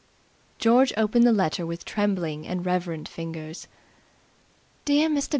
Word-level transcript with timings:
George 0.57 0.91
opened 0.97 1.27
the 1.27 1.31
letter 1.31 1.63
with 1.63 1.85
trembling 1.85 2.47
and 2.47 2.65
reverent 2.65 3.07
fingers. 3.07 3.67
"DEAR 4.83 5.07
MR. 5.09 5.29